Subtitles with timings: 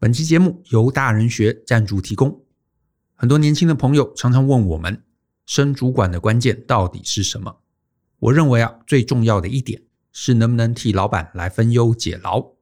[0.00, 2.44] 本期节目由大人学赞助提供。
[3.16, 5.02] 很多年轻的朋友常常问我们，
[5.44, 7.56] 升主管的关键到底是什么？
[8.20, 9.82] 我认为啊，最重要的一点
[10.12, 12.52] 是能不能替老板来分忧解劳。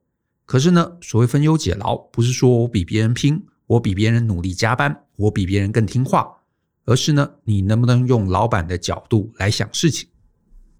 [0.46, 6.38] 可是呢，所谓分忧解劳，不是说我比别人拼，我比别人努力加班，我比别人更听话，
[6.86, 10.08] 而是呢，你能不能用老板的角度来想事情？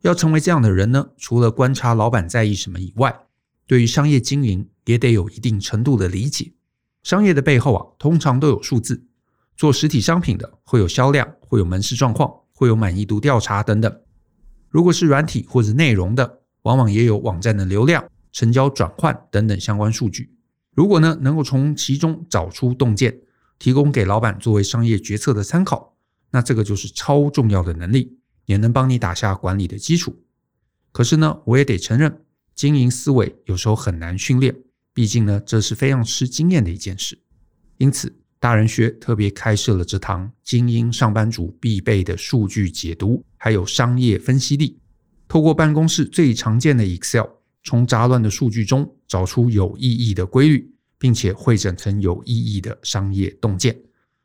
[0.00, 3.26] 要成为这样的人呢，除了观察老板在意什么以外，
[3.66, 6.54] 对于商业经营也得有一定程度的理解。
[7.02, 9.06] 商业的背后啊，通常都有数字。
[9.56, 14.00] 做实体商品的会有销量，会有门市状况，会有满意度调查等等。
[14.68, 20.34] 如果是软体或者内容的，往往也有网站的流量、成交转换等等相关数据。
[20.74, 23.18] 如果呢，能够从其中找出洞见，
[23.58, 25.96] 提供给老板作为商业决策的参考，
[26.32, 30.22] 那这个就是超重要的能力，也能帮你打下管理的基础。
[30.92, 32.24] 可是呢，我也得承认，
[32.54, 34.54] 经营思维有时候很难训练，
[34.96, 37.18] 毕竟呢，这是非常吃经验的一件事。
[37.76, 38.10] 因此，
[38.40, 44.80] 大人学特别开设了这堂精英上班族必备的数据解读，还有商业分析力。
[45.28, 47.26] 透过办公室最常见的 Excel，
[47.62, 53.78] 从杂乱的数据中找出有意义的规律，并且汇整成有意义的商业洞见，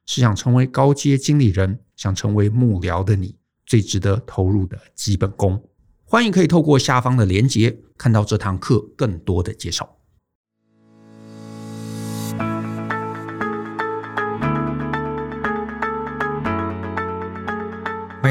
[0.06, 5.62] 是想成为高阶经理人、想成为幕僚的你最值得投入的基本功。
[6.06, 9.98] 欢迎可以透过下方的连结，看到这堂课更多的介绍。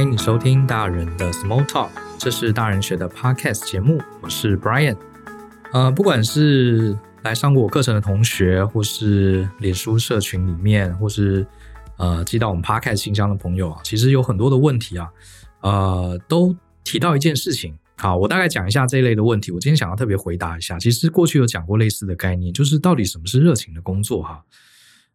[0.01, 4.97] 欢迎你收听大人的 Small Talk，这是大人学的 Podcast 节目，我是 Brian。
[5.75, 11.47] 呃，不管是来上过我课程的同学，或是脸书社群里面，或是
[11.99, 15.07] 呃寄到我们 Podcast 信箱的朋友啊，其实有很多的问题啊，
[15.61, 17.77] 呃，都提到一件事情。
[17.99, 19.53] 好，我大概讲一下这一类的问题。
[19.53, 24.45] 我今天想要特别回答一下，其实过去有讲过类似的概念，就是到底什么是热情的工作哈？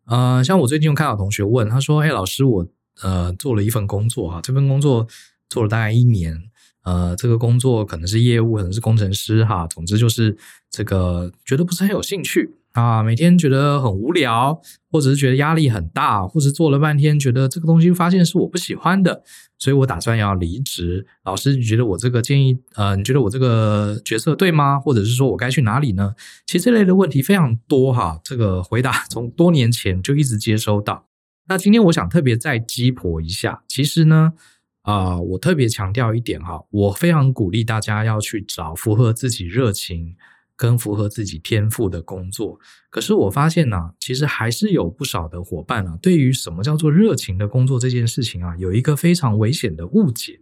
[0.05, 2.67] 呃，像我最近有看到同学问，他说：“哎，老师，我。”
[3.01, 5.07] 呃，做了一份工作哈，这份工作
[5.49, 6.41] 做了大概一年，
[6.83, 10.37] 呃，这个工作可能是业务，可能是工程师哈，总之就是
[10.69, 14.59] 这个觉得不是很有兴趣啊，每天觉得很无聊，
[14.91, 19.23] 或者是觉得压力很大，或者做了半天觉得这个东西发现是我不喜欢的，
[19.57, 21.05] 所以我打算要离职。
[21.23, 24.79] 老师，你觉得我这个建议，呃，你觉得我这个角色对吗？
[24.79, 26.13] 或者是说我该去哪里呢？
[26.45, 31.05] 其实这类的问题非常多哈，这个回答从多年前就一直接收到。
[31.47, 34.33] 那今天我想特别再鸡婆一下，其实呢，
[34.81, 40.15] 啊、我特别强调一点哈，我非常鼓励大家要去找符合自己热情
[40.55, 42.59] 跟符合自己天赋的工作。
[42.89, 50.39] 可是我发现呢、其实还是有不少的伙伴啊，对于什么叫做热情的工作这件事情啊，有一个非常危险的误解，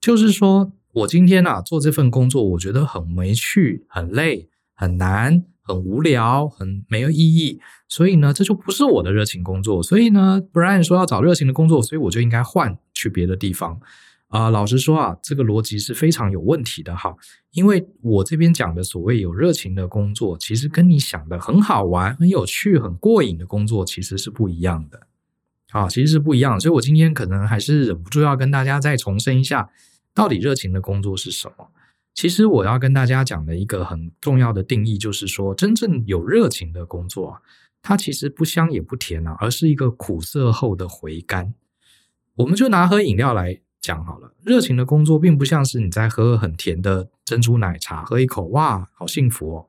[0.00, 5.44] 就是说我今天啊做这份工作，我觉得很没趣、很累、很难。
[5.68, 9.82] 很无聊，很没有意义，所以呢，这就不是我的热情工作。
[9.82, 13.78] 所以呢，Brian 说要找热情的工作，所以我就应该换去别的地方。
[14.28, 17.14] 啊、老实说啊，这个逻辑是非常有问题的哈。
[17.50, 25.06] 因为我这边讲的所谓有热情的工作，其实跟你想的很好玩、很有趣、很过瘾的工作其实是不一样的。
[25.72, 26.60] 啊，其实是不一样的。
[26.60, 29.68] 所以我今天可能还是忍不住要跟大家再重申一下，
[30.14, 31.68] 到底热情的工作是什么。
[32.18, 37.40] 其实我要跟大家讲的一个很重要的定义，就是说，真正有热情的工作，
[37.80, 41.54] 它其实不香也不甜啊，而是一个苦涩后的回甘。
[42.34, 49.68] 我们就拿喝饮料来讲好了，热情的工作并不像是你在喝很甜的珍珠奶茶，喝一口哇，好幸福哦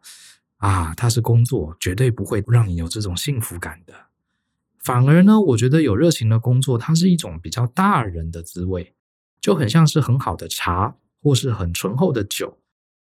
[0.58, 3.94] 啊，它是工作，绝对不会让你有这种幸福感的。
[4.80, 8.96] 反而呢，我觉得有热情的工作，它是一种比较大人的滋味，
[9.40, 10.96] 就很像是很好的茶。
[11.22, 12.60] 或是很醇厚的酒，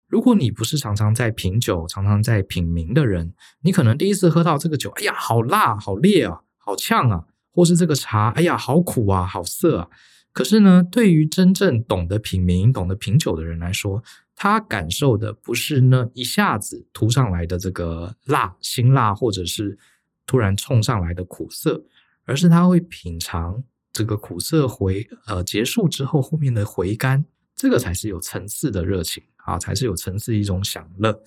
[0.08, 7.26] 如果你不是常常在品酒、常常在品茗的人，你可能第一次喝到这个酒，哎呀，好辣、好烈啊，好呛啊！
[7.52, 9.90] 或是这个茶，哎呀，好苦啊，好涩啊。
[10.32, 14.04] 可是呢，对于真正懂得品茗、懂得品酒的人来说，
[14.36, 19.78] 他感受的不是那一下子涂上来的这个辣、辛辣，或者是
[20.26, 21.86] 突然冲上来的苦涩，
[22.26, 23.64] 而是他会品尝
[23.94, 27.26] 这个苦涩回呃结束之后后面的回甘。
[27.56, 31.22] 这个才是有层次的热情啊，才是有层次一种享乐。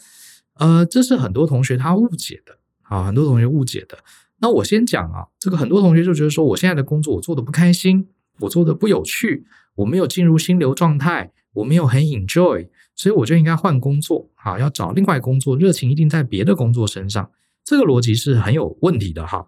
[0.54, 3.98] 呃，这是很多同学他误解的啊，很多同学误解的。
[4.40, 8.08] 那我先讲啊，这个很多同学就觉得说，我现在的工作我做的不开心，
[8.40, 17.30] 我做的不有趣，我没有进入心流状态，我没有很 enjoy，所以我就应该换工作啊，要找另外工作，热情一定在别的工作身上。
[17.64, 19.46] 这个逻辑是很有问题的哈。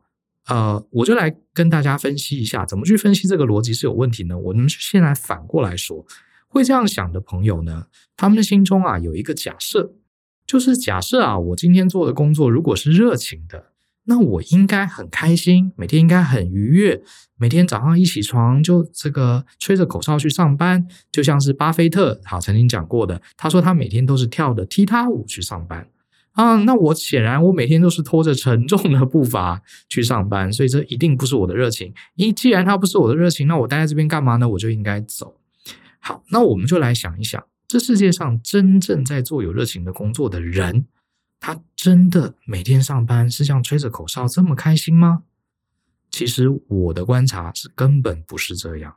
[0.49, 4.37] 呃，我就来跟大家分析一下，怎么去分析这个逻辑是有问题呢？
[4.39, 6.05] 我们先来反过来说。
[6.51, 7.87] 会这样想的朋友呢，
[8.17, 9.93] 他们的心中啊有一个假设，
[10.45, 13.67] 就是假设啊，我今天做的工作如果是热情的，
[14.07, 17.01] 那我应该很开心，每天应该很愉悦，
[17.39, 25.87] 每天早上一起床就这个吹着口哨去上班，就像是巴菲特好曾经讲过的，他说他每天都是跳的踢踏舞去上班
[26.33, 26.57] 啊。
[26.65, 31.95] 那我显然我每天都是拖着沉重的步伐去上班，所以这一定不是我的热情。
[32.17, 34.49] 因既然它不是我的热情，那我待在这边干嘛呢？
[34.49, 35.37] 我就应该走。
[36.01, 40.87] 好，那我们就来想一想，这世界上真正在做有热情的工作的人。
[41.39, 45.23] 他真的每天上班是像吹着口哨这么开心吗？
[46.11, 48.97] 其实我的观察是根本不是这样。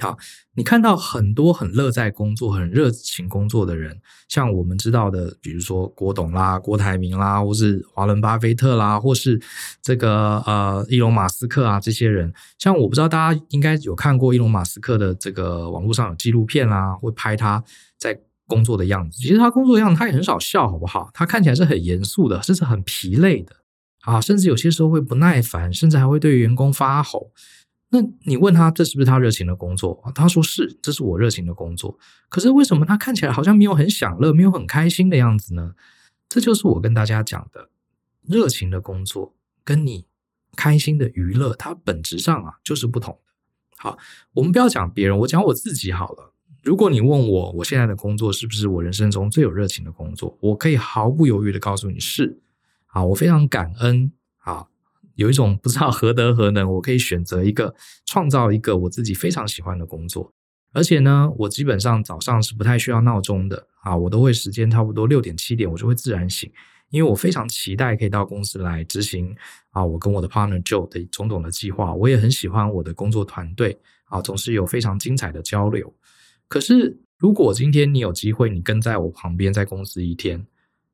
[0.00, 0.16] 好，
[0.54, 9.40] 你看到很多很乐在工作、很热情工作的人，像我们知道的，比如说郭董啦、郭台铭啦，或是华伦巴菲特啦，或是
[9.82, 17.62] 这个呃伊隆马斯克啊，这些人，像我不知道大家应该有看过伊隆马斯克的这个网络上有纪录片啦，会拍他
[17.98, 18.18] 在。
[18.50, 21.08] 工作的样子，其实他工作的样子，他也很少笑，好不好？
[21.14, 23.54] 他看起来是很严肃的，甚至很疲累的
[24.00, 27.30] 啊，甚至有些时候会不耐烦，甚至还会对员工发吼。
[27.92, 30.00] 那你问他这是不是他热情的工作？
[30.14, 31.98] 他说是，这是我热情的工作。
[32.28, 35.74] 可是为什么他看起来好像没有很享乐，没有很开心的样子呢？
[36.28, 37.68] 这就是我跟大家讲的，
[38.22, 39.34] 热情的工作
[39.64, 40.06] 跟你
[40.56, 43.32] 开心的娱乐，它本质上啊就是不同的。
[43.76, 43.98] 好，
[44.34, 46.32] 我们不要讲别人，我讲我自己好了。
[46.62, 50.38] 如果你问我，我现在的工作是不是我人生中最有热情的工作？
[50.40, 52.40] 我可以毫不犹豫的告诉你是。
[52.86, 54.66] 啊，我非常感恩啊，
[55.20, 57.74] 有一种不知道何德何能，我可以选择一个
[58.06, 60.32] 创造一个我自己非常喜欢的工作。
[60.72, 66.50] 而且呢，我基本上早上是不太需要闹钟的啊，我都会时间差不多六点七点，我就会自然醒，
[66.88, 69.36] 因为我非常期待可以到公司来执行
[69.72, 71.92] 啊，我跟我的 partner Joe 的种种的计划。
[71.94, 75.94] 我也很喜欢我的工作团队啊，总是有非常精彩的交流。
[76.48, 80.46] 可是，如果今天你有机会，你跟在我旁边在公司一天，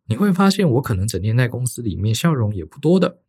[0.08, 3.20] 你会发现我可能整天在公司里面笑容也不多的。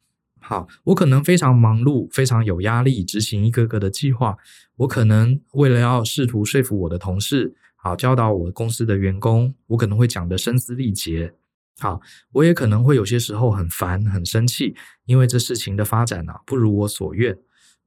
[0.50, 4.38] 好，我可能非常忙碌，非常有压力，执行一个个的计划。
[4.78, 11.34] 我可能为了要试图说服我的同事，好，教导我公司的员工，我可能会讲得声嘶力竭。
[11.80, 12.00] 好，
[12.32, 14.74] 我也可能会有些时候很烦、很生气，
[15.04, 17.38] 因为这事情的发展啊，不如我所愿。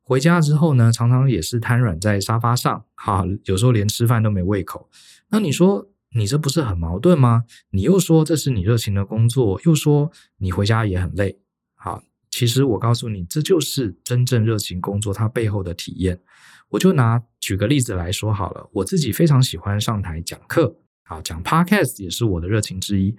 [0.02, 4.90] 回家之后呢，常常也是瘫软在沙发上，哈，有时候连吃饭都没胃口。
[5.30, 7.44] 那你说，你这不是很矛盾吗？
[7.70, 11.38] 你又说这是你热情的工作，又说你回家也很累，
[11.74, 12.02] 好，
[12.40, 16.18] 其实我告诉你，这就是真正热情工作它背后的体验。
[16.70, 23.14] 我就拿举个例子来说好了，我自己非常喜欢上台讲课，啊，讲 Podcast 也是我的热情之一。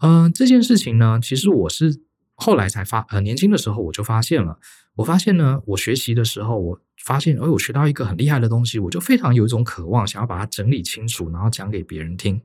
[0.00, 2.00] 嗯、这件事情呢，其实我是
[2.34, 4.58] 后来才发，呃，年轻的时候我就发现了。
[4.96, 12.42] 我发现呢，我学习的时候，我发现，哎，我学到一个很厉害的东西，我就非常有一种渴望，想要把它整理清楚，然后讲给别人听。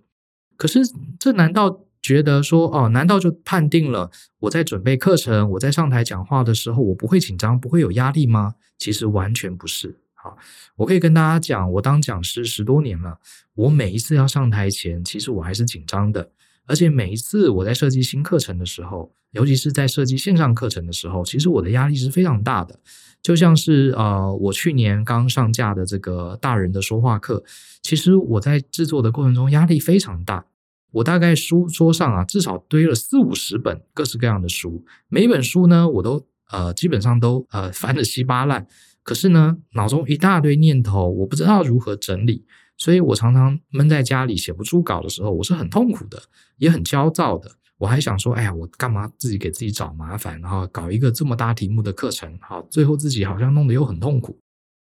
[0.57, 0.81] 可是，
[1.19, 4.09] 这难道觉得说，哦，难道就判定了
[4.39, 8.55] 我在准备课程，我在上台讲话的时候，我不会紧张，不会有压力吗？
[8.77, 9.99] 其实完全不是。
[10.13, 10.37] 好，
[10.75, 13.19] 我可以跟大家讲，我当讲师十多年了，
[13.55, 16.31] 我每一次要上台前，其实我还是紧张的。
[16.65, 22.79] 而且每一次我在设计新课程的时候，尤其是在设计线上课程的时候，其实我的压力是非常大的。
[23.21, 27.43] 就像是呃，我去年刚上架的这个大人的说话课，
[27.81, 30.45] 其实我在制作的过程中压力非常大。
[30.91, 38.65] 我大概书桌上啊，至少堆了四五十本各式各样的书，每一本书呢，我都呃基本上都呃翻得稀巴烂。
[39.03, 42.45] 可是呢，脑中一大堆念头，我不知道如何整理。
[42.77, 46.21] 所以我常常闷在家里写不出稿的时候，我是很痛苦的，
[46.57, 47.51] 也很焦躁的。
[47.77, 54.39] 我还想说，哎呀，我干嘛自己给自己找麻烦，然后搞一个这么大题目的课程，好，最后自己好像弄得又很痛苦。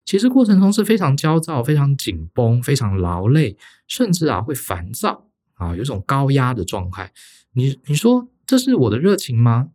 [0.06, 5.28] 其实过程中是非常焦躁、非常紧绷、非常劳累，甚至啊会烦躁
[5.60, 7.13] 啊，有种高压的状态。
[7.54, 9.70] 你你说这是我的热情吗？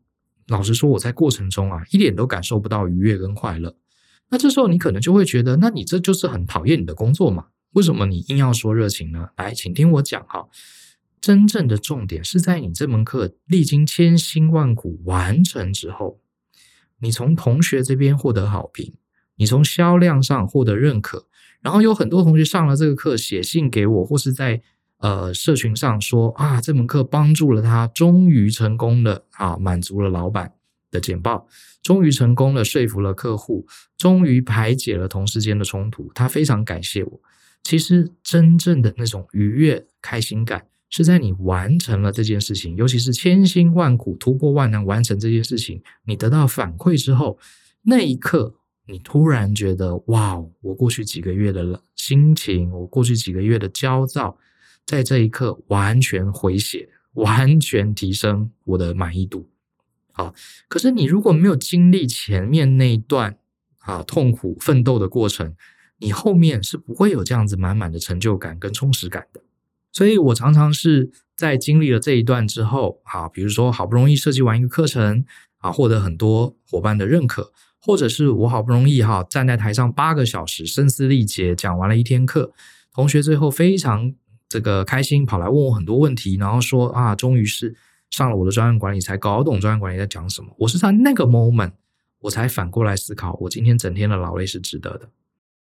[0.49, 3.77] 老实说，我在过程中啊一点都感受不到愉悦跟快乐。
[4.31, 7.47] 那这时候你可能就会觉得，那你这就是很讨厌你的工作嘛？
[7.73, 9.29] 为什么你硬要说热情呢？
[9.37, 10.49] 来，请听我讲哈。
[11.21, 16.21] 真正的重点是在你这门课历经千辛万苦完成之后，
[17.01, 18.93] 你从同学这边获得好评，
[19.37, 21.27] 你从销量上获得认可，
[21.63, 24.61] 然后有很多同学上了这个课写信给我，或是在
[25.05, 30.51] 呃社群上说啊，这门课帮助了他，终于成功了啊满足了老板
[30.91, 31.47] 的简报，
[31.83, 33.67] 终于成功了说服了客户，
[33.99, 37.21] 终于排解了同事间的冲突，他非常感谢我。
[37.63, 47.39] 其实真正的那种愉悦、开心感，是在你完成了这件事情，尤其是千辛万苦、突破万难完成这件事情，你得到反馈之后，
[47.83, 48.55] 那一刻，
[48.87, 54.39] 你突然觉得，哇，我过去几个月的心情，我过去几个月的焦躁，
[54.87, 59.49] 在这一刻完全回血，完全提升我的满意度。
[60.13, 60.35] 好，
[60.69, 63.37] 可是你如果没有经历前面那一段
[63.79, 65.57] 啊痛苦奋斗的过程，
[65.99, 69.41] 你后面是不会有这样子满满的成就感跟充实感的。
[69.91, 75.25] 所以我常常是在经历了这一段之后，啊，比如说好不容易设计完一个课程，
[75.59, 82.53] 啊，获得很多伙伴的认可，或者是我好不容易哈站在台上八个小时声嘶力竭讲完了一天课，
[82.93, 84.13] 同学最后非常
[84.49, 87.75] 这个开心，跑来问我很多问题，然后说啊，终于是
[88.11, 90.55] 上了我的专案管理才搞懂专案管理在讲什么。
[90.59, 91.73] 我是在那个 moment，
[92.21, 95.09] 我才反过来思考，我今天整天的劳累是值得的。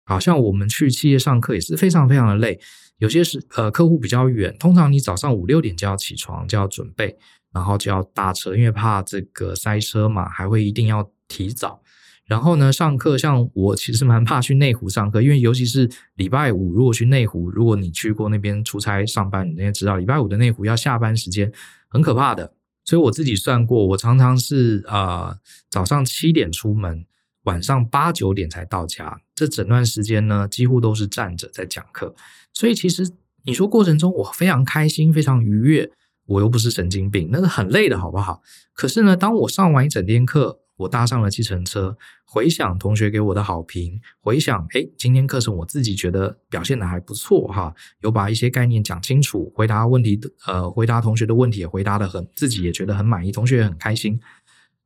[0.06, 2.60] 好像我们去企业上课也是非常非常的累。
[2.98, 7.18] 有些是呃客户比较远，通常你早上五六点就要起床，就要准备，
[7.52, 11.82] 然后就要搭车，因为怕这个塞车嘛，还会一定要提早。
[12.26, 21.52] 然后呢，上课像我其实蛮怕去内湖上课，因为尤其是礼拜五，如果去内湖，如果你去过那边出差上班，你应该知道礼拜五的内湖要下班时间
[21.90, 22.54] 很可怕的。
[22.86, 25.38] 所以我自己算过，我常常是呃
[25.70, 27.06] 早上七点出门，
[27.44, 32.16] 晚上八九点才到家，这整段时间呢，几乎都是站着在讲课。
[32.54, 33.10] 所以其实
[33.44, 35.92] 你说过程中我非常开心，非常愉悦，
[36.26, 38.42] 我又不是神经病，那是很累的，好不好？
[38.74, 54.20] 可是呢，当我上完一整天课，我搭上了计程车，回想同学给我的好评，回想，诶，今天课程我自己觉得表现的还不错哈，有把一些概念讲清楚，回答问题的，呃，回答同学的问题也回答得很，自己也觉得很满意，同学也很开心。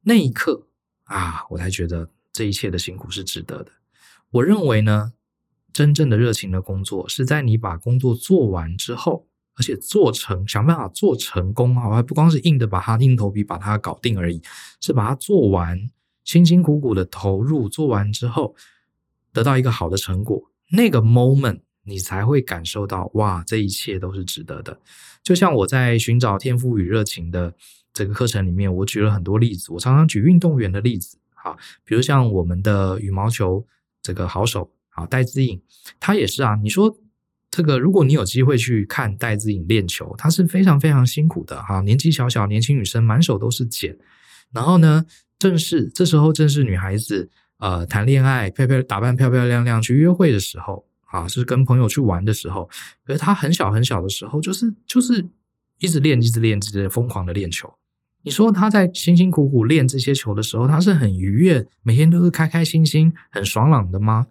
[0.01, 0.67] 那一刻
[1.05, 3.71] 啊，我才觉得这一切的辛苦是值得的。
[4.31, 5.13] 我认为呢。
[5.73, 12.01] 真正的热情的工作是在你把工作做完之后，而且做成，想办法做成功，好吧？
[12.01, 14.41] 不光是硬的把它硬头皮把它搞定而已，
[14.79, 15.89] 是把它做完，
[16.23, 18.55] 辛辛苦苦的投入，做完之后
[19.33, 24.79] 得到一个好的成果，那个 moment 你才会感受到哇，这一切都是值得的。
[25.23, 27.53] 就像我在寻找天赋与热情的
[27.91, 33.65] 这个课程里面，我举了很多例子，我常常举运动员的例子，好，比如像我们的羽毛球
[34.01, 34.71] 这个好手。
[34.97, 35.61] 啊，戴资颖，
[35.99, 36.55] 他也是啊。
[36.55, 36.97] 你说
[37.49, 41.81] 这个，如果你有机会去看戴资颖练球，她是非常非常辛苦的哈。
[41.81, 43.97] 年纪小小，年轻女生，满手都是茧。
[44.51, 45.05] 然后呢，
[45.39, 52.69] 正是这时候，正是女孩子呃谈恋爱、漂漂打扮漂漂亮亮去约会的时候啊，是跟朋友去玩的时候。
[53.05, 55.25] 可是她很小很小的时候，就是就是
[55.79, 57.73] 一直练，一直练，一直疯狂的练球。
[58.23, 64.27] 你说他在辛辛苦苦练这些球的时候，他是很愉悦，每天都是开开心心、很爽朗的吗？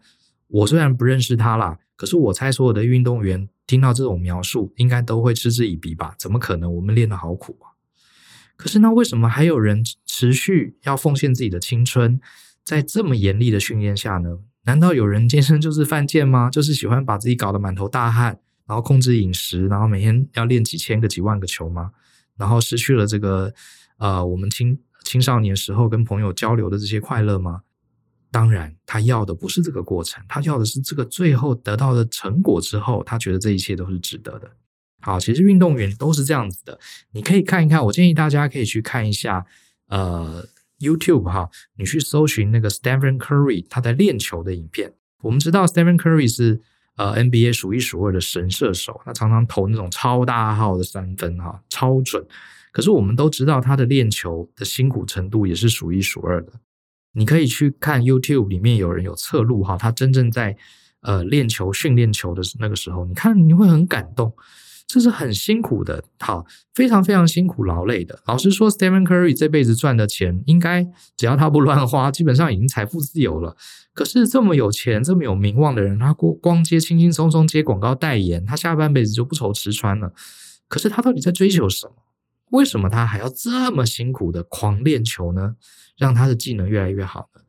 [0.48, 6.14] 我虽然不认识他啦，可是我猜所有的运动员听到这种描述，应该都会嗤之以鼻吧？
[6.18, 6.72] 怎么可能？
[6.74, 7.72] 我们练得好苦啊！
[8.56, 12.20] 可是那为什么还有人持续要奉献自己的青春，
[12.62, 14.38] 在这么严厉的训练下呢？
[14.64, 16.50] 难道有人天生就是犯贱吗？
[16.50, 21.92] 就是喜欢把自己搞得满头大汗，然后控制饮食，然后每天要练几千个、几万个球吗？
[22.36, 23.52] 然后失去了这个
[23.98, 27.62] 呃，我们青青少年时候跟朋友交流的这些快乐吗？
[28.36, 34.50] 当然，他要的不是这个过程，他要的是这个最后得到的成果之后，他觉得这一切都是值得的。
[35.00, 36.78] 好，其实运动员都是这样子的，
[37.12, 37.82] 你可以看一看。
[37.82, 39.46] 我建议大家可以去看一下，
[39.88, 40.46] 呃
[40.80, 44.92] ，YouTube 哈，你去搜寻那个 Stephen Curry 他在练球的影片。
[45.22, 46.60] 我们知道 Stephen Curry 是
[46.96, 52.22] 呃 NBA 数一数二的神射手，他常常投那种超大号的三分哈，超准。
[52.70, 56.52] 可是我们都知道他的练球的辛苦程度也是数一数二的。
[57.16, 60.54] 你可以去看 YouTube 里面有人有侧录哈，他真正在
[61.00, 64.32] 呃练球训练球的那个时候，你看你会很感动，
[64.86, 66.44] 这是很辛苦的，好，
[66.74, 68.20] 非常非常辛苦劳累的。
[68.26, 73.56] 老实说，Stephen Curry 这辈子赚的钱，应该只要他不乱花，基本上已经财富自由了。
[73.94, 80.12] 可是这么有钱、这么有名望的人，他光光接轻轻松松接广告代言，他下半辈子就不愁吃穿了。
[80.68, 81.94] 可是他到底在追求什么？
[82.50, 85.56] 为什么他还要这么辛苦的狂练球呢？
[85.96, 87.40] 让他的技能越来越好呢？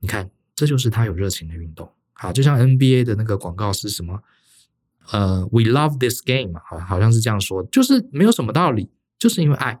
[0.00, 1.90] 你看，这就是他有热情的运动。
[2.12, 4.22] 好，就像 NBA 的那个广告是什么？
[5.12, 9.80] 呃，We love this game 嘛，好，好像是这样说，就是没有什么道理，就是因为爱。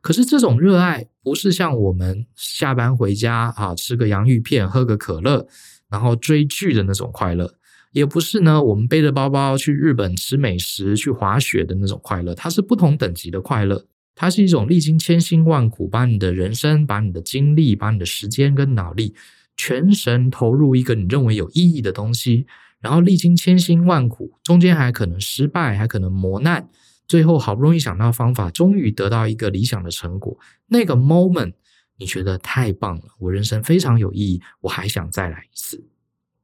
[0.00, 5.46] 可是这种热爱不是像我们下班回家啊，吃个洋芋片，喝个可乐，
[5.88, 7.54] 然后追剧的那种快乐，
[7.92, 13.84] 也不是呢，我们背着包包去日本吃美食、去滑雪的那种快乐，它是不同等级的快乐。
[14.14, 19.14] 它是一种历经千辛万苦，把你的人生、把你的精力、把你的时间跟脑力
[19.56, 22.46] 全神投入一个你认为有意义的东西，
[22.80, 26.68] 然后历经千辛万苦，中间还可能失败，还可能磨难，
[27.08, 30.38] 最后好不容易想到方法，终于得到一个理想的成果。
[30.66, 31.54] 那个 moment
[31.96, 35.82] 你觉得太棒了，我人生非常有意义，我还想再来一次。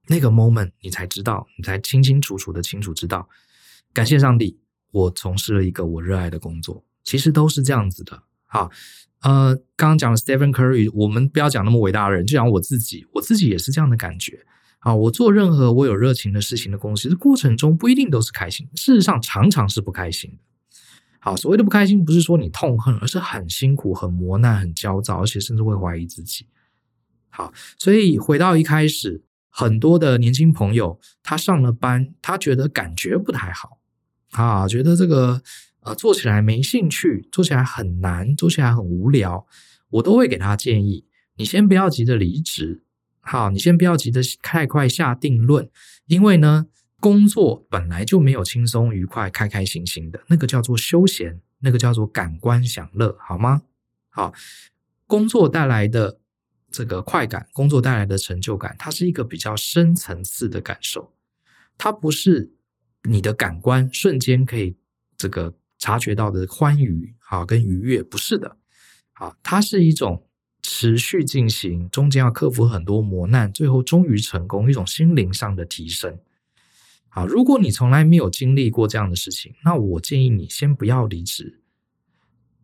[0.07, 3.29] 那个 moment 你才知道，你才清清楚楚的清楚知道，
[3.93, 4.59] 感谢上帝，
[4.91, 6.83] 我从事了一个我热爱的工作。
[7.09, 8.69] 其实都是这样子的，啊，
[9.23, 14.45] 呃，刚刚讲了 Stephen Curry，我们不要讲那么伟大的人，就讲我自己，我自己也是这样的感觉。
[14.81, 20.37] 啊，我做任何我有热情的事情的公司，过程中不一定都是开心，事实上常常是不开心的。
[21.19, 26.47] 好，所谓的不开心，不是说你痛恨，而是很辛苦、很磨难、很焦躁，而且甚至会怀疑自己。
[27.31, 33.79] 好，所以回到一开始，很多的年轻朋友，他上了班，他觉得感觉不太好，
[34.33, 35.43] 啊，觉得这个
[35.89, 39.47] 呃做起来没兴趣，做起来很难，做起来很无聊，
[39.91, 42.83] 我都会给他建议，你先不要急着离职，
[43.21, 45.69] 好，你先不要急着太快下定论，
[46.07, 46.67] 因为呢。
[47.01, 53.63] 工作本来就没有轻松愉快、开开心心的，那个叫做休闲，那个叫做感官享乐，好吗？
[54.11, 54.35] 好，
[55.07, 56.19] 工作带来的
[56.73, 61.15] 这个快感，工作带来的成就感，它是一个比较深层次的感受，
[61.77, 62.51] 它不是
[63.05, 64.77] 你的感官瞬间可以
[65.17, 68.57] 这个察觉到的欢愉，啊，跟愉悦，不是的，
[69.13, 70.25] 啊，它是一种
[70.63, 76.19] 持续进行，中间要克服很多磨难，最后终于成功，一种心灵上的提升。
[77.11, 81.61] 啊，如果你从来没有经历过这样的事情，那我建议你先不要离职。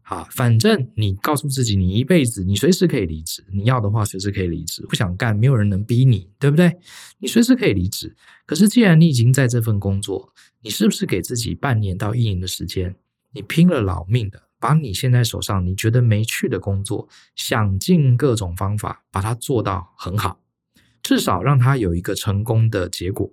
[0.02, 6.76] 啊，反正你告诉自己，你一辈子你随时可以离职，你要的话随时可以离职，不想干没有人能逼你，对不对？
[7.21, 8.14] 你随时可以离职。
[8.44, 12.94] 可是既然你已经在这份工作，你是不是给自己半年到一年的时间，
[13.34, 20.40] 你拼了老命的把你现在手上你觉得没趣的工作，想尽各种方法把它做到很好，
[21.02, 23.30] 至少让它有一个成功的结果。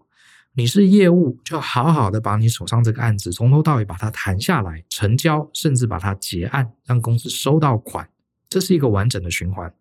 [0.53, 8.09] 你是业务，就好好的把你手上这个案子从头到尾把它谈下来，成交，甚至把它结案，让公司收到款，
[8.49, 9.73] 这是一个完整的循环。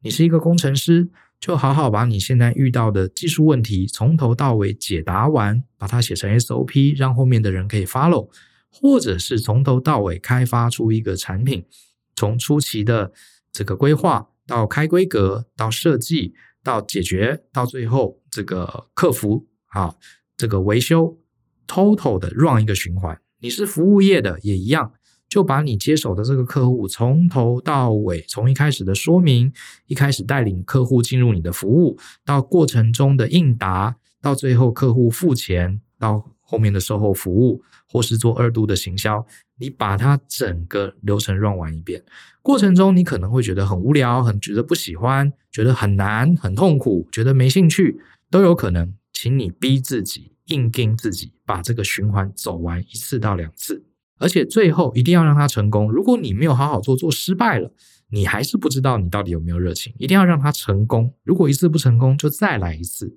[0.00, 1.08] 你是一个工程师，
[1.40, 8.28] 就好好把你现在遇到的技术问题从头到尾解答完，把它写成 SOP，让后面的人可以 follow，
[8.74, 11.64] 或者是从头到尾开发出一个产品，
[12.16, 13.12] 从初期的
[13.52, 19.46] 这个规划到开规格，到设计，到解决，到最后这个客服。
[19.68, 19.96] 啊，
[20.36, 21.18] 这个维修
[21.66, 24.92] total 的 run 一个循环，你是服务业的也一样，
[25.28, 29.52] 就把你接手的这个客户从头到尾，从一开始的说明，
[29.86, 39.24] 一开始带领客户进入你的服务，到过程中的应答，到最后客户付钱，到后面的售后服务，或是做二度的行销，
[39.58, 42.02] 你把它整个流程 run 完一遍。
[42.42, 47.98] 过程中你可能会觉得很无聊，很觉得不喜欢，觉得很难，很痛苦，觉得没兴趣，
[48.30, 48.94] 都有可能。
[49.12, 53.84] 请你逼自己，硬盯自己，把这个循环走完一次到两次，
[54.18, 55.90] 而且最后一定要让它成功。
[55.90, 57.72] 如果你没有好好做，做失败了，
[58.10, 59.94] 你还是不知道你到底有没有热情。
[59.98, 61.14] 一定要让它成功。
[61.22, 63.16] 如果一次不成功，就再来一次。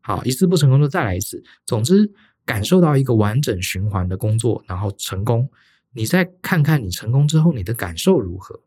[0.00, 1.42] 好，一次不成功就再来一次。
[1.66, 2.10] 总之，
[2.44, 5.48] 感受到一个完整循环的工作，然后成功。
[5.92, 8.60] 你再看看你成功之后你的感受如何。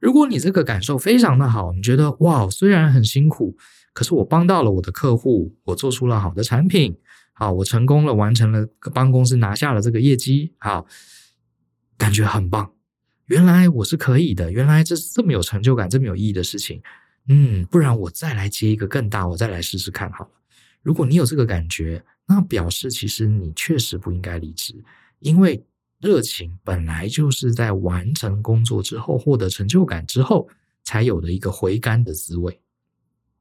[0.00, 3.56] 如果你这个感受非常的好，你觉得哇，虽然很辛苦。
[3.94, 6.96] 可是我帮到了我的客户，我做出了好的产品，
[7.34, 10.86] 好，我成功了，完成了帮公司拿下了这个业绩，好，
[11.98, 12.72] 感觉很棒。
[13.26, 16.82] 原来我是可以的，原来这是这么有成就感、这么有意义的事情。
[17.28, 20.30] 嗯，不然我再来接一个更大，我再来试试看好了。
[20.82, 24.84] 如果你有这个感觉，那表示其实你确实不应该离职，
[25.20, 25.64] 因为
[26.00, 30.48] 热情本来就是在完成工作之后获得成就感之后
[30.82, 32.60] 才有的一个回甘的滋味。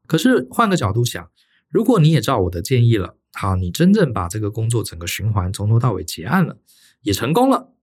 [0.05, 1.29] 可是换个角度想，
[1.69, 6.57] 如果你也照我的建议了，好，你真正把这个工作整个循环从头到尾结案了，
[7.01, 7.73] 也成功了，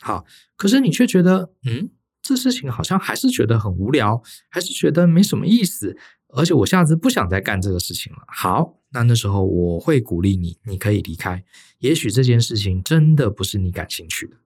[0.00, 0.24] 好，
[0.56, 1.90] 可是你却觉得，嗯，
[2.22, 5.96] 这事情好像还是觉得很无聊，还是觉得没什么意思，
[6.28, 8.18] 而且我下次不想再干这个事情了。
[8.28, 11.42] 好，那那时候我会鼓励你，你可以离开，
[11.78, 14.36] 也许这件事情真的不是你感兴趣的，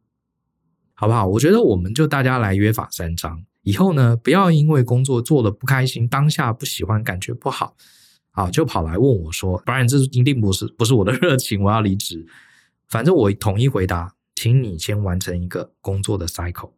[0.94, 1.26] 好不好？
[1.26, 3.44] 我觉得我们就大家来约法三章。
[3.62, 7.76] 以后呢，不要因为工作做的不开心，当下不喜欢，感觉不好，
[8.32, 12.26] 啊，就跑来问我说：“Bryan，这一定不是不是我的 热情，我要离职。”
[12.88, 16.72] 反正我统一回答，请你先完成一个工作的 cycle，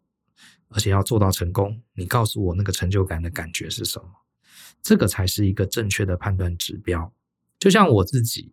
[0.68, 1.80] 而且要做到成功。
[1.94, 4.06] 你告诉我那个成就感的感觉是什么？
[4.84, 7.12] 这个才是一个正确的判断指标。
[7.58, 8.52] 就像我自己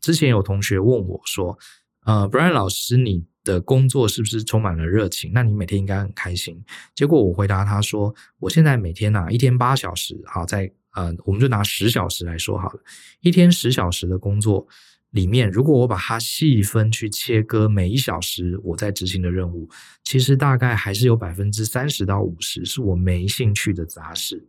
[0.00, 1.58] 之前有同学问我说
[2.06, 5.30] ：“呃，Brian 老师，你？”的工作是不是充满了热情？
[5.32, 6.62] 那你每天应该很开心。
[6.94, 12.80] 结果我回答他说：“我现在每天呐、啊，一天八小时，好，在呃，我们就拿十小时来说好了。
[13.20, 14.68] 一天十小时的工作
[15.12, 19.70] 里面，如果我把它细分去切割，每一小时我在执行的任务，
[20.04, 24.46] 其实大概还是有百分之三十到五十是我没兴趣的杂事。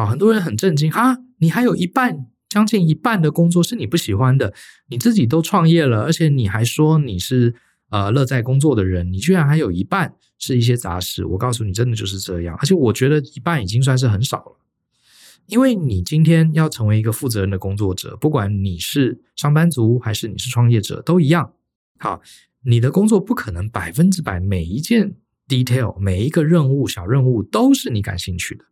[0.00, 4.54] 好，很多人很震惊啊，你还有一半，将近一半的工作是你不喜欢的，
[4.88, 7.54] 你自己都创业了，而且你还说你是。
[7.92, 11.24] 呃，乐在工作的人，你居然还有一半是一些杂事。
[11.24, 12.56] 我告诉你，真的就是这样。
[12.60, 14.60] 而且我觉得一半已经算是很少了，
[15.48, 21.52] 因为你今天要成为一个负责任的工作者，不管你是上班族还是你是创业者，都一样。
[21.98, 22.22] 好，
[22.62, 25.16] 你的工作不可能百分之百每一件
[25.48, 28.64] detail 每一个任务小任务都是你感兴趣的。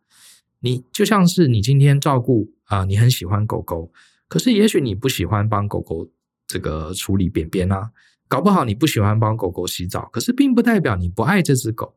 [0.61, 3.91] 你就像是你今天照顾啊、你很喜欢狗狗，
[4.27, 6.07] 可是也许你不喜欢帮狗狗
[6.45, 7.91] 这个处理便便啊，
[8.27, 11.95] 搞不好你不喜欢帮狗狗洗澡，可是并不代表你不爱这只狗。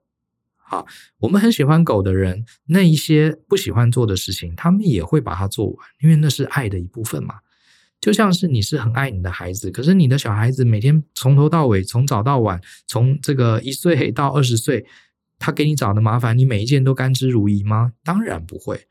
[0.57, 0.87] 好，
[1.19, 7.35] 我们很喜欢狗的人，那一些不喜欢做的事情，他们也会把它做完，因为那是爱的一部分嘛。
[8.01, 14.87] 就像是你是很爱你的孩子，可是你的小孩子每天从头到尾，从早到晚，从这个一岁到二十岁。
[15.43, 17.93] 他给你找的麻烦，你每一件都甘之如饴吗？
[18.05, 18.87] 当然不会。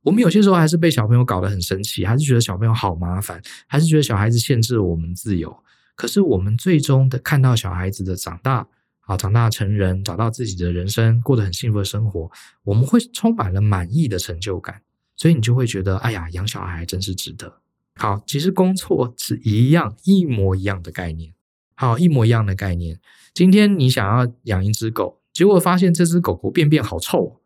[0.00, 5.54] 我们有些时候还是被小朋友搞得很生气，还是觉得小朋友好麻烦，还是觉得小孩子限制了我们自由。
[5.94, 8.66] 可是我们最终的看到小孩子的长大，
[9.02, 12.30] 啊，长大成人，找到自己的人生，过得很幸福的生活，
[12.64, 14.80] 我们会充满了满意的成就感。
[15.14, 17.60] 所以你就会觉得，哎呀，养小孩真是值得。
[17.96, 21.32] 好，其实工作是一样，一模一样的概念。
[21.76, 22.98] 好，一模一样的概念。
[23.32, 25.21] 今天你想要养一只狗。
[25.32, 27.40] 结果发现这只狗狗便便好臭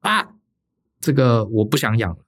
[0.00, 0.34] 啊！
[1.00, 2.24] 这个我不想养了。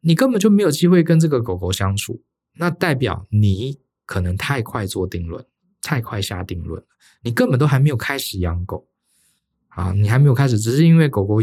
[0.00, 2.22] 你根本就没有机会跟这个狗狗相处，
[2.54, 5.44] 那代表你可能太快做定论，
[5.82, 6.86] 太快下定论了。
[7.22, 8.86] 你根本都还没有开始养狗
[9.68, 9.92] 啊！
[9.92, 11.38] 你还没有开始，只是因为狗狗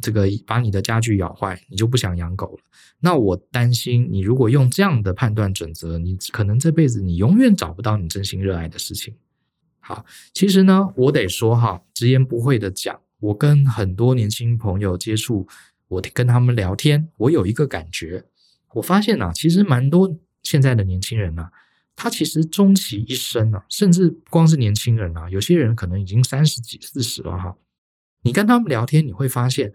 [0.00, 2.62] 这个把你的家具咬坏，你就不想养狗了。
[3.00, 9.14] 那我担心你如果用这样的判断准则，你可能这辈子你永远找不到你真心热爱的事情。
[9.86, 15.46] 好，其实呢，我得说哈，直言不讳的讲，我跟很多年轻朋友接触，
[15.86, 18.24] 我跟他们聊天，我有一个感觉，
[18.74, 21.52] 我发现啊，其实蛮多现在的年轻人啊，
[21.94, 27.56] 他其实终其一生啊，甚至光是年轻人啊，有些人可能已经三十几、四十了哈。
[28.22, 29.72] 你跟他们聊天，你会发现，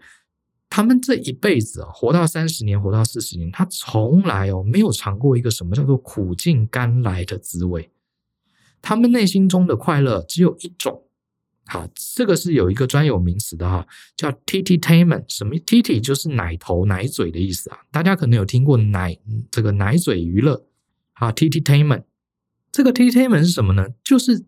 [0.68, 7.90] 他们这一辈子啊，活到三十年，活到四十年，他从来哦没有尝过一个什么叫做苦尽甘来的滋味。
[8.82, 11.04] 他们内心中的快乐只有一种，
[11.66, 15.24] 好，这个是有一个专有名词的哈，叫 t t tainment。
[15.28, 17.78] 什么？t t 就是奶头、奶嘴的意思啊。
[17.92, 19.16] 大家可能有听过奶
[19.52, 20.66] 这个奶嘴娱乐，
[21.12, 22.02] 啊，t t tainment。
[22.72, 23.86] 这个 t t tainment 是什么呢？
[24.02, 24.44] 就是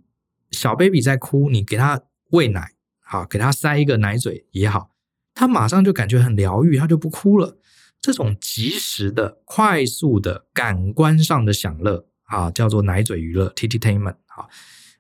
[0.51, 4.91] 小 baby 在哭，你给他喂奶，好，给他塞一个奶嘴也好，
[5.33, 7.57] 他马上就感觉很疗愈，他就不哭了。
[8.01, 12.09] 这种即时的、快速的感官上的享乐。
[12.25, 14.17] 啊，叫做奶嘴娱乐 t t tainment。
[14.35, 14.51] 好，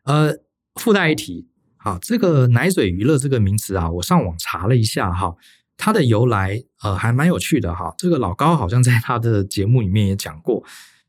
[0.04, 0.32] 呃，
[0.76, 5.34] 附带一提，好，这个奶嘴娱乐这个名词啊，我上网查了一下哈，
[5.76, 7.92] 它的由来呃还蛮有趣的哈。
[7.98, 10.62] 这个老高好像在他的节目里面也讲过，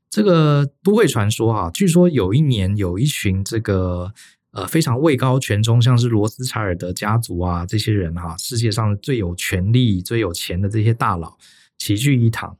[0.09, 4.11] 这个都会传说哈，据说有一年有一群这个
[4.51, 11.37] 呃非常位高权重，像是罗斯柴尔德家族啊这些人哈，世界上最有权力、最有钱的这些大佬
[11.77, 12.57] 齐聚一堂。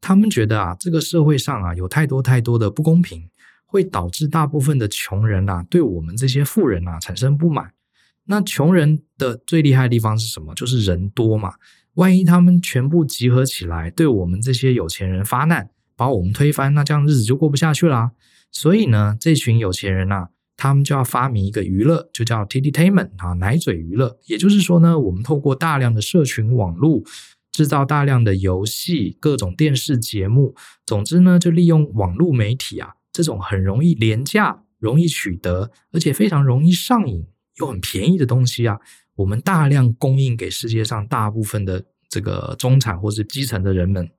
[0.00, 3.30] 他们觉得啊，这个社会上啊有太多太多的不公平，
[3.74, 7.72] 会导致大部分的穷人啊对我们这些富人啊产生不满。
[8.26, 10.54] 那穷人的最厉害的地方是什么？
[10.54, 11.54] 就是人多嘛。
[11.94, 18.12] 万一他们全部集合起来对我们这些有钱人发难，把我们推翻，那这样日子就过不下去啦。
[18.52, 24.16] 所以呢，这群有钱人啊，他们就要发明一个娱乐，就叫 tititainment 啊，奶嘴娱乐。
[24.26, 27.02] 也就是说呢，我们透过大量的社群网络。
[27.52, 37.24] 制造大量的游戏、各种电视节目，总之呢，就利用网络媒体啊，这种很容易廉价、容易取得，而且非常容易上瘾
[37.58, 38.80] 又很便宜的东西啊，
[39.14, 44.10] 我们大量供应给世界上大部分的这个中产或是基层的人们。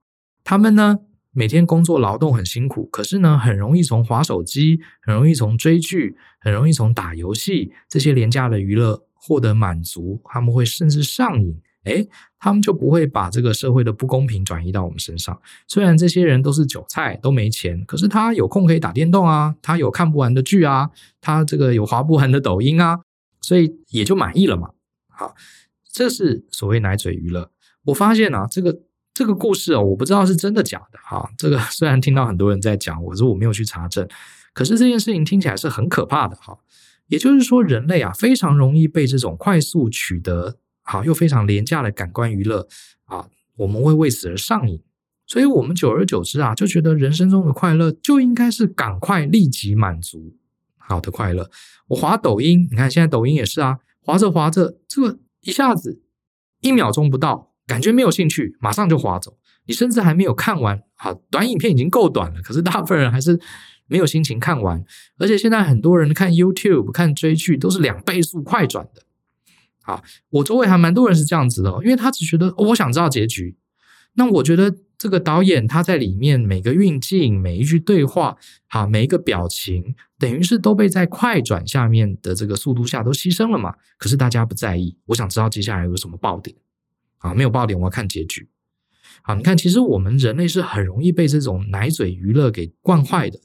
[0.46, 1.00] 他们呢，
[1.34, 11.62] 每天工作劳动很辛苦，可是呢，很容易从滑手机、很容易从追剧、很容易从打游戏这些廉价的娱乐获得满足，他们会甚至上瘾。
[11.86, 12.08] 诶，
[12.40, 15.40] 他们就不会把这个社会的不公平转移到我们身上。
[15.68, 20.90] 虽然这些人都是韭菜，都没钱，可是他有空可以打电动啊，他有看不完的剧啊，
[21.22, 23.00] 他这个有划不完的抖音啊，
[23.42, 24.72] 所以也就满意了嘛。
[25.08, 25.34] 好，
[25.92, 27.50] 这是所谓奶嘴娱乐。
[27.86, 28.80] 我发现啊，这个
[29.14, 31.30] 这个故事哦，我不知道是真的假的哈。
[31.38, 34.08] 这个虽然听到很多人在讲，我说我没有去查证。
[34.54, 36.58] 可是这件事情听起来是很可怕的哈。
[37.08, 40.58] 也就是说，人类啊，非常容易被这种快速取得。
[40.88, 42.68] 好，又非常廉价的感官娱乐
[43.06, 44.80] 啊，我们会为此而上瘾，
[45.26, 50.38] 所以我们久而久之啊，就觉得人生中的快乐就应该是赶快立即满足，
[50.78, 51.50] 好的快乐。
[51.88, 56.04] 我滑抖音，你看现在抖音也是啊，滑着滑着，这个一下子
[56.62, 59.38] 一秒钟不到，感觉没有兴趣，马上就滑走。
[59.66, 63.40] 你甚至还没有看完，好，短影片已经够短了，可是大部分人还是
[63.88, 64.86] 没有心情看完。
[65.18, 69.02] 而且现在很多人看 YouTube、看追剧都是两倍速快转的。
[69.86, 73.56] 啊，我周围还蛮多人是这样子的，因为他只觉得我想知道结局。
[74.18, 83.76] 那我觉得这个导演他在里面每个运镜、每一句对话、好每一个表情，等于是都被在快转下面的这个速度下都牺牲了嘛。
[83.98, 86.56] 可是大家不在意，我想知道接下来有什么爆点。
[87.18, 88.48] 啊，没有爆点，我要看结局。
[89.22, 93.40] 好，你看，其实我们人类是很容易被这种奶嘴娱乐给惯坏的。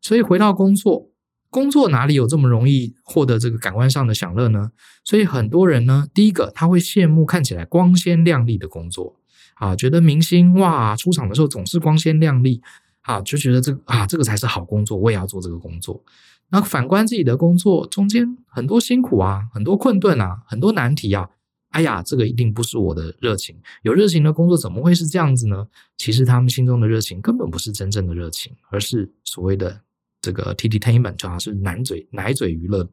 [0.00, 1.11] 所以回到工作。
[1.52, 4.72] 工作哪里有这么容易获得这个感官上的享乐呢？
[5.04, 9.14] 所以很多人呢，第一个他会羡慕看起来光鲜亮丽的工作，
[9.56, 12.62] 啊，觉得明星哇出场的时候总是光鲜亮丽，
[13.02, 16.02] 啊，就觉得这个啊这个才是好工作，我也要做这个工作。
[16.48, 21.28] 那反观自己的工作中间很多辛苦啊，很多困顿啊，很多难题啊，
[21.72, 23.54] 哎呀，这个一定不是我的热情。
[23.82, 25.66] 有热情的工作怎么会是这样子呢？
[25.98, 29.82] 其实他们心中的热情根本不是真正的热情，而是所谓的。
[30.22, 32.88] 这个 tititainment 就好是奶嘴奶嘴娱乐，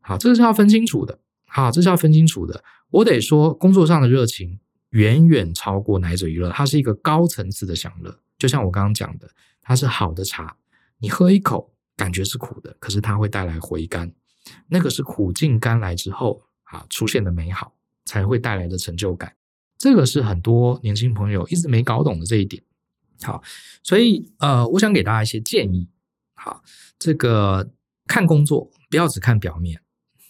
[0.00, 1.18] 好，这个是要分清楚的。
[1.50, 2.62] 好，这是要分清楚的。
[2.90, 8.20] 我得说，工作上的热情远远超过奶嘴娱乐，它是一个高层次的享乐。
[8.38, 9.28] 就像我刚刚讲的，
[9.60, 10.56] 它是好的茶，
[10.98, 14.12] 你喝一口感觉是苦的，可是它会带来回甘，
[14.68, 17.74] 那个是苦尽甘来之后啊出现的美好，
[18.04, 19.34] 才会带来的成就感。
[19.76, 22.62] 这个是很多年轻朋友一直没搞懂的这一点。
[23.22, 23.42] 好，
[23.82, 25.88] 所以呃，我想给大家一些建议。
[26.38, 26.62] 好，
[26.98, 27.70] 这个
[28.06, 29.80] 看工作不要只看表面，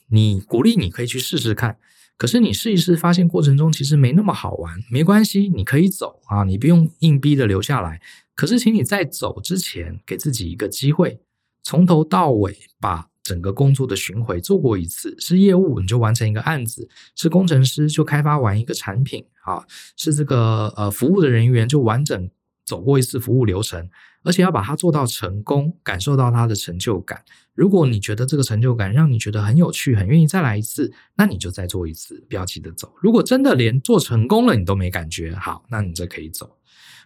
[0.09, 1.79] 你鼓励你可以去试试看，
[2.17, 8.01] 可是你试一试，发现过程中其实没那么好玩，没关系，你可以走啊，你不用硬逼的留下来。
[8.35, 11.21] 可是，请你在走之前给自己一个机会，
[11.63, 15.15] 从头到尾把整个工作的巡回做过一次。
[15.19, 19.67] 是业务你就完成一个案子，是工程师就开发完一个产品啊，
[19.97, 22.31] 是这个呃服务的人员就完整
[22.65, 23.91] 走过一次服务流程。
[24.29, 27.25] 而且要把它做到成功，感受到它的成就感。
[27.55, 32.95] 如果你觉得这个成就感让你觉得很有趣，很愿意再来一次，那你就再做一次，不要急着走。
[33.01, 36.59] 如果真的连做成功了你都没感觉，好，那你就可以走。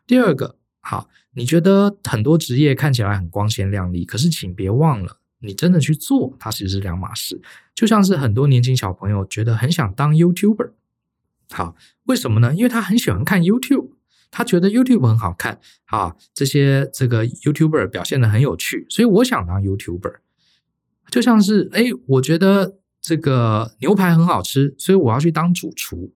[0.05, 7.41] 第二个，好，你觉得很多职业看起来很光鲜亮丽，可是请别忘了，你真的去做，它其实是两码事。
[7.73, 10.73] 就像是很多年轻小朋友觉得很想当 YouTuber，
[11.53, 12.53] 好，为什么呢？
[12.53, 13.91] 因为他很喜欢看 YouTube。
[14.33, 20.17] 他觉得 YouTube 很好看啊，这些这个 YouTuber 表现得很有趣，所以我想当 YouTuber。
[21.11, 26.15] 就像是哎，我觉得这个牛排很好吃，所以我要去当主厨。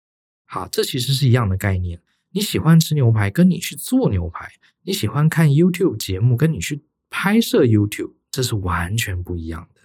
[0.47, 2.01] 好，这其实是一样的概念。
[2.31, 4.47] 你喜欢吃牛排，跟你去做牛排；
[4.83, 9.81] 你喜欢看 YouTube 节目，跟你去拍摄 YouTube，这是完全不一样的。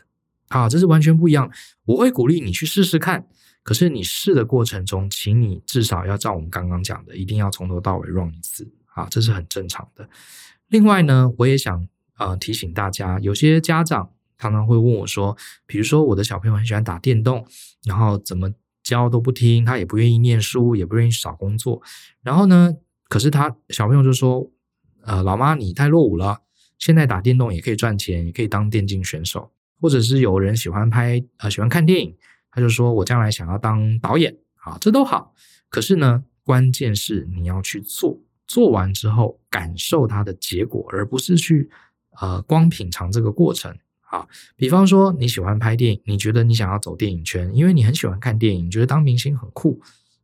[0.50, 1.52] 好，这是完全不一样。
[1.86, 3.28] 我会鼓励你去试试看。
[3.70, 10.10] 可是你试的过程中，请你至少要照我们刚刚讲的，一定要从头到尾 run 一次啊，这是很正常的。
[10.70, 17.46] 另外呢，我也想呃提醒大家，有些家长常常会问我说，比如说我的小朋友很喜欢打电动，
[17.86, 18.52] 然后怎么
[18.82, 21.80] 教都不听，他也不愿意念书，也不愿意找工作。
[22.24, 22.74] 然后呢，
[23.08, 24.50] 可是他小朋友就说，
[25.04, 26.42] 呃，老妈你太落伍了，
[26.80, 32.18] 现在打电动也可以赚钱，也可以当电竞选手，或者是有人喜欢拍呃喜欢看电影。
[32.52, 35.34] 他就说：“我将来想要当导演，好，这都好。
[35.70, 41.70] 可是呢，关键是你要去做，做完之后感受它的结果，而不是去
[42.20, 43.78] 呃光品尝这个过程。
[44.02, 49.80] 啊，比方说你喜欢拍电影，你觉得你想要走电影圈，因为你很喜欢看电影，觉得当明星很酷。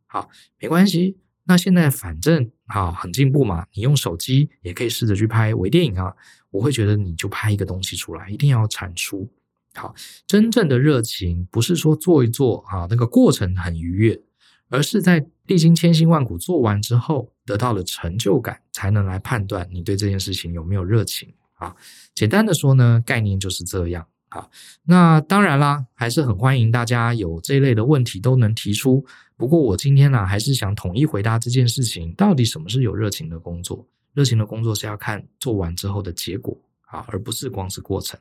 [0.07, 0.27] 好，
[0.59, 1.17] 没关系。
[1.43, 6.11] 那现在反正啊很进步嘛，你用手机也可以试着去拍微电影啊。
[6.49, 9.31] 我会觉得你就拍一个东西出来，一定要产出。”
[9.75, 9.93] 好，
[10.25, 14.21] 真正的热情不是说做一做啊，那个过程很愉悦，
[14.69, 21.75] 而是在历经千辛万苦做完之后得到了成就感，才能来判断你对这件事情有没有热情啊。
[22.13, 24.47] 简单的说呢，概念就是这样啊。
[24.83, 29.05] 那当然啦，还是很欢迎大家有这一类的问题都能提出。
[29.37, 33.85] 不过我今天呢，还是想统一回答这件事情，到底什么是有热情的工作？
[34.13, 38.17] 热情的工作是要看做完之后的结果啊，而不是光是过程。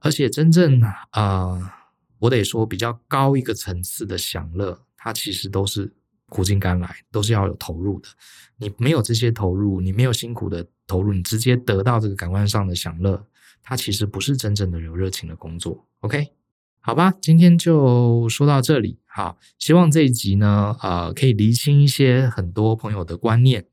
[0.00, 0.80] 而且真正
[1.10, 5.92] 啊、我得说比较高一个层次的享乐，它其实都是
[6.28, 8.08] 苦尽甘来，都是要有投入的。
[8.56, 13.26] 你没有这些投入，你没有辛苦的投入，你直接得到这个感官上的享乐，
[13.62, 15.86] 它其实不是真正的有热情的工作。
[16.00, 16.32] OK，
[16.80, 18.98] 好吧，今天就说到这里。
[19.06, 23.66] 好，希望这一集呢，呃，可以厘清一些很多朋友的观念。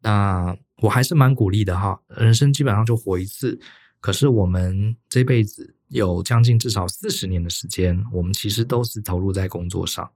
[0.00, 3.58] 那我还是蛮鼓励的哈，人生基本上就活一次。
[4.02, 10.10] 可是我们这辈子有将近至少四十年的时间，我们其实都是投入在工作上。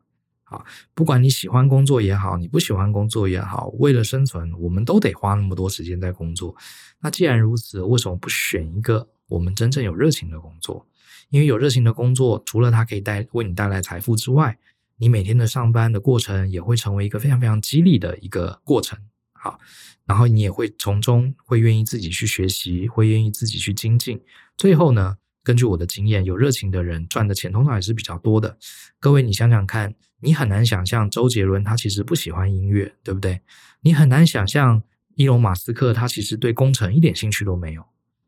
[0.45, 6.55] 啊，不管你喜欢工作也好，你不喜欢工作也好，为了生存，我们都得花那么多时间在工作。
[7.01, 10.87] 那既然如此，为什么不选一个我们真正有热情的工作？
[11.31, 14.57] 因为有热情的工作，除了它可以带为你带来财富之外，
[14.99, 18.99] 你每天的上班的过程也会成为一个非常非常激励的一个过程。
[19.47, 19.61] 好，
[20.07, 24.21] 然后你也会从中会愿意自己去学习，会愿意自己去精进。
[24.57, 28.59] 最后呢，根据我的经验，有热情的人赚的钱通常也是比较多的。
[28.99, 33.41] 各位，你想想看，你很难想象周杰伦他其实不喜欢音乐，对不对？
[33.83, 34.83] 你很难想象
[35.15, 37.87] 伊隆马斯克他其实对工程一点兴趣都没有，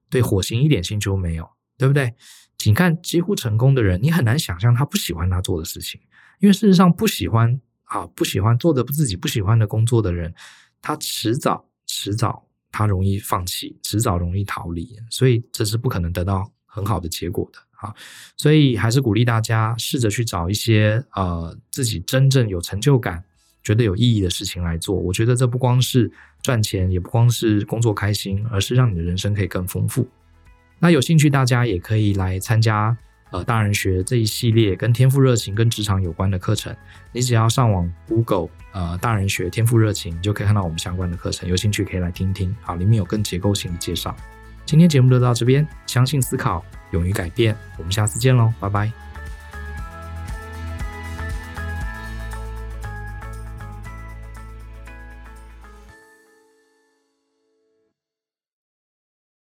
[0.08, 2.14] 对火星一点兴趣都没有，对不对？
[2.58, 6.00] 请看几乎成功的人，你很难想象他不喜欢他做的事情，
[6.38, 10.32] 因为事实上不喜欢啊，不喜欢做的自己不喜欢的工作的人，
[10.80, 17.94] 他迟早迟早他容易放弃，迟早容易逃离，所以这是不可能得到很好的结果的啊。
[18.36, 23.24] 所以还是鼓励大家试着去找一些呃自己真正有成就感、
[23.62, 24.94] 觉得有意义的事情来做。
[24.94, 26.10] 我觉得这不光是
[26.42, 30.06] 赚钱，也不光是工作开心，而是让你的人生可以更丰富。
[30.78, 32.96] 那有兴趣，大家也可以来参加
[33.32, 36.74] 呃大人学这一系列跟天赋热情跟职场有关的课程。
[37.12, 41.48] 你只要上网 Google 呃大人学天赋热情，就可以看到我们相关的课程。
[41.48, 44.14] 有兴趣可以来听听，好，里面有更结构性的介绍。
[44.64, 49.07] 今天节目就到这边，相信思考，勇于改变，我们下次见喽，拜拜。